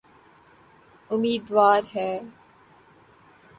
امیدوار 1.11 1.81
ہے۔ 1.95 2.11